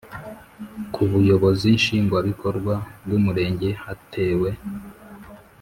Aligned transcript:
ku 0.93 1.01
Buyobozi 1.11 1.67
Nshingwabikorwa 1.79 2.73
bwumurenge 3.03 3.69
hatewe 3.83 4.49